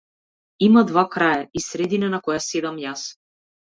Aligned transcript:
Има 0.67 0.83
два 0.93 1.03
краја 1.17 1.45
и 1.61 1.65
средина 1.69 2.13
на 2.17 2.25
која 2.27 2.43
седам 2.51 2.85
јас. 2.89 3.09